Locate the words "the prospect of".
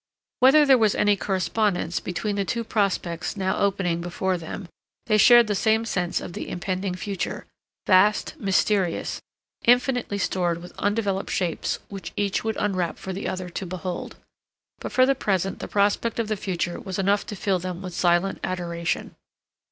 15.59-16.29